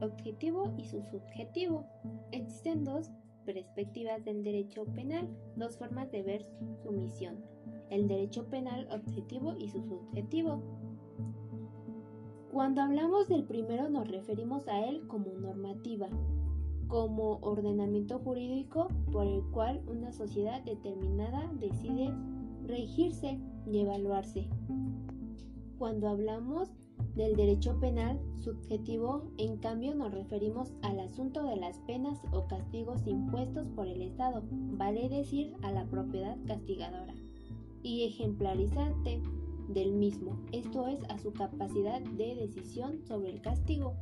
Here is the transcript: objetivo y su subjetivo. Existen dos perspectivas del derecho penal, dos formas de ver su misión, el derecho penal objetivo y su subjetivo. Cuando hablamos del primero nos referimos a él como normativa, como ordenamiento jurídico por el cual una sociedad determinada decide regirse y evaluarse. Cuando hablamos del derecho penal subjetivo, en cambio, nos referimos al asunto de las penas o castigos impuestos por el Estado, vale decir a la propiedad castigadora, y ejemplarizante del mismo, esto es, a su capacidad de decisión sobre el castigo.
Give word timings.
objetivo 0.00 0.72
y 0.78 0.84
su 0.84 1.02
subjetivo. 1.02 1.84
Existen 2.30 2.84
dos 2.84 3.10
perspectivas 3.44 4.24
del 4.24 4.44
derecho 4.44 4.84
penal, 4.84 5.28
dos 5.56 5.76
formas 5.76 6.10
de 6.10 6.22
ver 6.22 6.46
su 6.82 6.92
misión, 6.92 7.36
el 7.90 8.06
derecho 8.06 8.46
penal 8.48 8.88
objetivo 8.90 9.54
y 9.58 9.68
su 9.68 9.82
subjetivo. 9.82 10.62
Cuando 12.52 12.82
hablamos 12.82 13.28
del 13.28 13.44
primero 13.44 13.88
nos 13.88 14.08
referimos 14.08 14.68
a 14.68 14.84
él 14.86 15.06
como 15.08 15.32
normativa, 15.32 16.08
como 16.86 17.38
ordenamiento 17.40 18.20
jurídico 18.20 18.88
por 19.10 19.26
el 19.26 19.42
cual 19.50 19.82
una 19.88 20.12
sociedad 20.12 20.62
determinada 20.62 21.50
decide 21.58 22.14
regirse 22.62 23.40
y 23.66 23.80
evaluarse. 23.80 24.48
Cuando 25.78 26.08
hablamos 26.08 26.70
del 27.14 27.36
derecho 27.36 27.78
penal 27.78 28.20
subjetivo, 28.34 29.30
en 29.38 29.56
cambio, 29.58 29.94
nos 29.94 30.12
referimos 30.12 30.72
al 30.82 31.00
asunto 31.00 31.44
de 31.44 31.56
las 31.56 31.78
penas 31.80 32.20
o 32.32 32.46
castigos 32.46 33.06
impuestos 33.06 33.68
por 33.68 33.86
el 33.86 34.02
Estado, 34.02 34.42
vale 34.50 35.08
decir 35.08 35.54
a 35.62 35.70
la 35.70 35.86
propiedad 35.86 36.36
castigadora, 36.46 37.14
y 37.82 38.04
ejemplarizante 38.04 39.20
del 39.68 39.92
mismo, 39.92 40.38
esto 40.52 40.88
es, 40.88 41.02
a 41.08 41.18
su 41.18 41.32
capacidad 41.32 42.00
de 42.00 42.34
decisión 42.34 43.00
sobre 43.06 43.30
el 43.30 43.40
castigo. 43.40 43.94